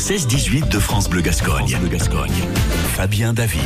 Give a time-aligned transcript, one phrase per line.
[0.00, 1.76] 16-18 de France Bleu Gascogne.
[1.78, 2.32] Bleu Gascogne.
[2.94, 3.60] Fabien David.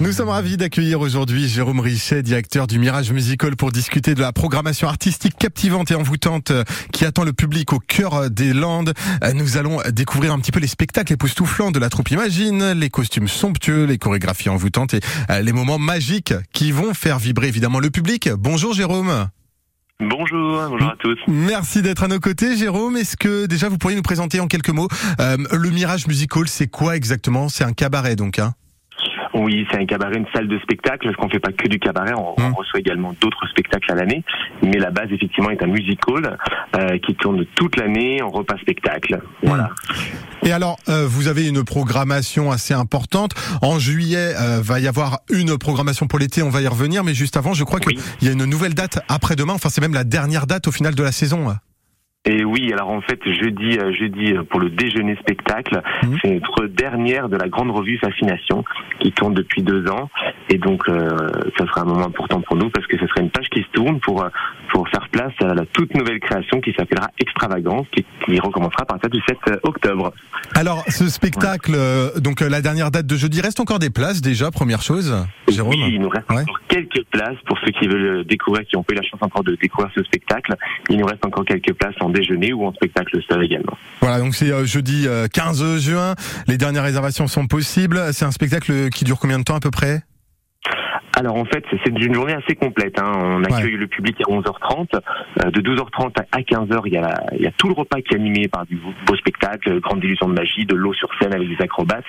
[0.00, 4.32] Nous sommes ravis d'accueillir aujourd'hui Jérôme Richet, directeur du Mirage Musical, pour discuter de la
[4.32, 8.92] programmation artistique captivante et envoûtante euh, qui attend le public au cœur des Landes.
[9.22, 12.90] Euh, nous allons découvrir un petit peu les spectacles époustouflants de la troupe Imagine, les
[12.90, 15.00] costumes somptueux, les chorégraphies envoûtantes et
[15.30, 18.28] euh, les moments magiques qui vont faire vibrer évidemment le public.
[18.36, 19.28] Bonjour Jérôme.
[20.00, 21.18] Bonjour, bonjour à tous.
[21.26, 22.96] Merci d'être à nos côtés, Jérôme.
[22.96, 24.88] Est-ce que déjà vous pourriez nous présenter en quelques mots
[25.18, 27.48] le Mirage Musical C'est quoi exactement?
[27.48, 28.54] C'est un cabaret donc, hein?
[29.34, 32.14] Oui, c'est un cabaret, une salle de spectacle, parce qu'on fait pas que du cabaret,
[32.14, 32.54] on, mmh.
[32.54, 34.24] reçoit également d'autres spectacles à l'année.
[34.62, 36.38] Mais la base, effectivement, est un musical
[36.76, 39.20] euh, qui tourne toute l'année en repas spectacle.
[39.42, 39.64] Voilà.
[39.64, 40.46] Mmh.
[40.46, 43.32] Et alors, euh, vous avez une programmation assez importante.
[43.62, 47.04] En juillet, euh, va y avoir une programmation pour l'été, on va y revenir.
[47.04, 49.54] Mais juste avant, je crois qu'il y a une nouvelle date après-demain.
[49.54, 51.54] Enfin, c'est même la dernière date au final de la saison.
[52.28, 56.16] Et oui, alors en fait, jeudi, euh, jeudi euh, pour le déjeuner spectacle, mmh.
[56.20, 58.64] c'est notre dernière de la grande revue Fascination
[59.00, 60.10] qui tourne depuis deux ans.
[60.50, 61.08] Et donc, euh,
[61.56, 63.70] ça sera un moment important pour nous parce que ce sera une page qui se
[63.72, 64.26] tourne pour
[64.70, 68.84] pour faire place à la toute nouvelle création qui s'appellera Extravagance, qui, qui, recommencera à
[68.84, 70.12] partir du 7 octobre.
[70.54, 71.74] Alors, ce spectacle,
[72.18, 75.16] donc la dernière date de jeudi, reste encore des places déjà, première chose,
[75.48, 75.72] Jérôme?
[75.72, 78.94] Oui, il nous reste encore quelques places pour ceux qui veulent découvrir, qui ont pas
[78.94, 80.54] eu la chance encore de découvrir ce spectacle.
[80.88, 83.76] Il nous reste encore quelques places en déjeuner ou en spectacle seul également.
[84.00, 86.14] Voilà, donc c'est euh, jeudi 15 euh, juin.
[86.46, 88.00] Les dernières réservations sont possibles.
[88.12, 90.02] C'est un spectacle qui dure combien de temps à peu près?
[91.18, 92.96] Alors en fait, c'est une journée assez complète.
[93.00, 93.10] Hein.
[93.12, 94.86] On accueille le public à 11h30.
[94.94, 98.14] Euh, de 12h30 à 15h, il y, a il y a tout le repas qui
[98.14, 101.48] est animé par du beau spectacle, grande illusion de magie, de l'eau sur scène avec
[101.48, 102.04] des acrobates.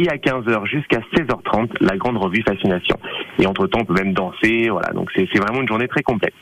[0.00, 2.98] Et à 15h jusqu'à 16h30, la grande revue Fascination.
[3.38, 4.68] Et entre-temps, on peut même danser.
[4.70, 6.32] Voilà, donc c'est vraiment une journée très complète.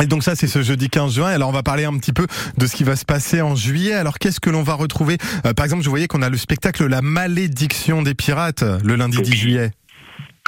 [0.00, 1.28] Et donc ça, c'est ce jeudi 15 juin.
[1.28, 2.26] Alors on va parler un petit peu
[2.56, 3.94] de ce qui va se passer en juillet.
[3.94, 5.18] Alors qu'est-ce que l'on va retrouver?
[5.46, 9.20] Euh, Par exemple, je voyais qu'on a le spectacle La malédiction des pirates le lundi
[9.20, 9.70] 10 juillet.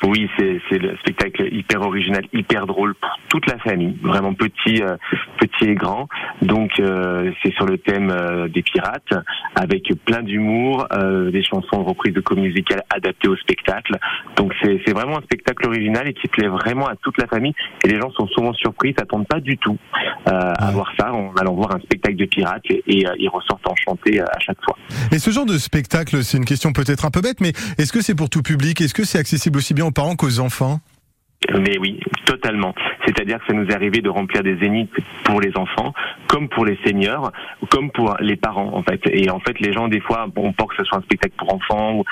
[0.02, 4.96] Oui, c'est le spectacle hyper original, hyper drôle pour toute la famille, vraiment petit, euh,
[5.38, 6.08] petit et grand.
[6.42, 9.14] Donc euh, c'est sur le thème euh, des pirates,
[9.54, 10.88] avec plein d'humour,
[11.32, 13.96] des chansons reprises de comédie musicale adaptées au spectacle.
[14.36, 17.54] Donc c'est vraiment un spectacle original et qui plaît vraiment à toute la famille.
[17.84, 19.78] Et les gens sont souvent surpris, s'attendent pas du tout
[20.26, 24.20] à voir ça en allant voir un spectacle de pirates et, et ils ressortent enchantés
[24.20, 24.76] à chaque fois.
[25.12, 28.00] Et ce genre de spectacle, c'est une question peut-être un peu bête, mais est-ce que
[28.00, 28.80] c'est pour tout public?
[28.80, 30.80] Est-ce que c'est accessible aussi bien aux parents qu'aux enfants?
[31.52, 32.74] Mais oui, totalement.
[33.06, 34.90] C'est-à-dire que ça nous est arrivé de remplir des zéniths
[35.24, 35.92] pour les enfants,
[36.28, 37.32] comme pour les seniors,
[37.70, 39.00] comme pour les parents en fait.
[39.10, 41.52] Et en fait, les gens des fois ont peur que ce soit un spectacle pour
[41.54, 42.04] enfants ou,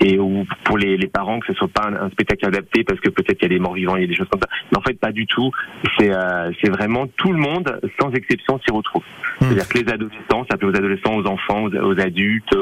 [0.00, 3.08] et ou pour les, les parents que ce soit pas un, spectacle adapté parce que
[3.08, 4.48] peut-être qu'il y a des morts vivants, il y a des choses comme ça.
[4.72, 5.50] Mais en fait, pas du tout.
[5.98, 9.02] C'est euh, c'est vraiment tout le monde, sans exception, s'y retrouve.
[9.40, 9.46] Hmm.
[9.46, 12.54] C'est-à-dire que les adolescents, ça peut aux adolescents, aux enfants, aux, adultes,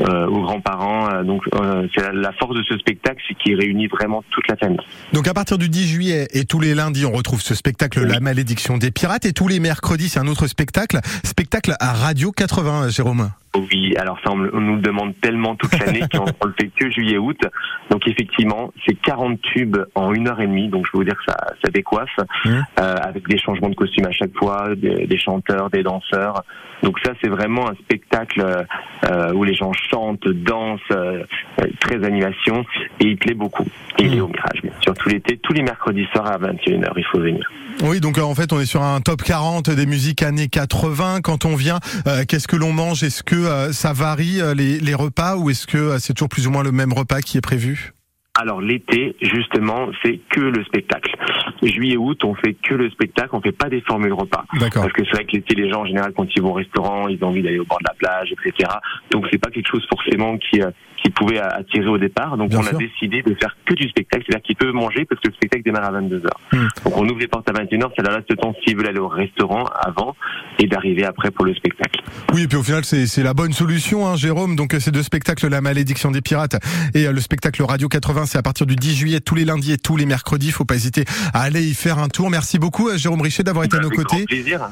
[0.00, 1.10] euh, aux grands-parents.
[1.10, 1.44] Euh, donc
[1.94, 4.80] c'est la, la, force de ce spectacle, c'est qu'il réunit vraiment toute la famille.
[5.12, 8.18] Donc à partir du 10 juillet et tous les lundis, on retrouve ce spectacle La
[8.18, 9.24] Malédiction des Pirates.
[9.24, 13.30] Et tous les mercredis, c'est un autre spectacle, spectacle à Radio 80, Jérôme.
[13.56, 17.40] Oui, alors ça, on, nous le demande tellement toute l'année qu'on le fait que juillet-août.
[17.90, 21.16] Donc effectivement, c'est 40 tubes en une heure et demie, donc je peux vous dire
[21.16, 22.50] que ça, ça décoiffe, mmh.
[22.50, 26.44] euh, avec des changements de costumes à chaque fois, des, chanteurs, des danseurs.
[26.82, 28.64] Donc ça, c'est vraiment un spectacle
[29.10, 31.24] euh, où les gens chantent, dansent, euh,
[31.80, 32.64] très animation,
[33.00, 33.66] et il plaît beaucoup.
[33.98, 34.22] Et il est mmh.
[34.22, 37.50] au Mirage, bien sûr, tout l'été, tous les mercredis soirs à 21h, il faut venir.
[37.82, 41.20] Oui, donc en fait, on est sur un top 40 des musiques années 80.
[41.22, 41.78] Quand on vient,
[42.28, 43.02] qu'est-ce que l'on mange?
[43.02, 46.46] Est-ce que euh, ça varie euh, les, repas ou est-ce que euh, c'est toujours plus
[46.46, 47.92] ou moins le même repas qui est prévu?
[48.40, 51.14] Alors l'été, justement, c'est que le spectacle.
[51.62, 54.44] Juillet, août, on fait que le spectacle, on fait pas des formules repas.
[54.58, 57.08] Parce que c'est vrai que l'été, les gens en général, quand ils vont au restaurant,
[57.08, 58.70] ils ont envie d'aller au bord de la plage, etc.
[59.10, 60.60] Donc c'est pas quelque chose forcément qui
[61.02, 62.36] qui pouvait attirer au départ.
[62.36, 65.28] Donc on a décidé de faire que du spectacle, c'est-à-dire qu'ils peuvent manger parce que
[65.28, 66.28] le spectacle démarre à 22h.
[66.52, 66.68] Hmm.
[66.84, 68.98] Donc on ouvre les portes à 21h, ça leur laisse le temps s'ils veulent aller
[68.98, 70.14] au restaurant avant
[70.58, 72.00] et d'arriver après pour le spectacle.
[72.34, 74.56] Oui, et puis au final c'est la bonne solution, hein, Jérôme.
[74.56, 76.56] Donc ces deux spectacles, La Malédiction des Pirates
[76.94, 79.72] et euh, le spectacle Radio 80, c'est à partir du 10 juillet tous les lundis
[79.72, 80.50] et tous les mercredis.
[80.50, 82.30] Faut pas hésiter à aller y faire un tour.
[82.30, 84.24] Merci beaucoup euh, Jérôme Richet d'avoir été à nos côtés.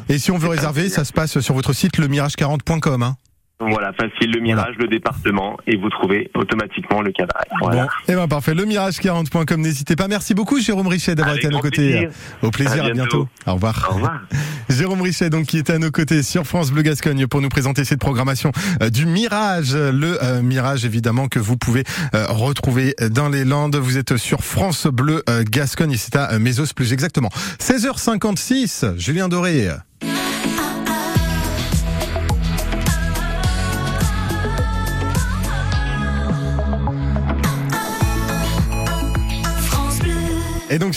[0.08, 3.02] Et si on veut réserver, ça se passe sur votre site lemirage40.com.
[3.02, 3.16] Hein.
[3.60, 7.48] Voilà, facile, le Mirage, le département, et vous trouvez automatiquement le cabaret.
[7.60, 7.82] Voilà.
[7.82, 10.06] Bon, et eh ben parfait, le mirage40.com, n'hésitez pas.
[10.06, 12.08] Merci beaucoup Jérôme Richet d'avoir été à nos côtés.
[12.42, 13.26] Au plaisir, à, bientôt.
[13.46, 13.88] Au revoir.
[13.90, 14.20] Au revoir.
[14.68, 17.84] Jérôme Richet, donc, qui était à nos côtés sur France Bleu Gascogne pour nous présenter
[17.84, 19.74] cette programmation euh, du Mirage.
[19.74, 21.82] Le euh, Mirage, évidemment, que vous pouvez
[22.14, 23.74] euh, retrouver dans les Landes.
[23.74, 27.30] Vous êtes sur France Bleu Gascogne et c'est à Mésos plus exactement.
[27.58, 29.68] 16h56, Julien Doré.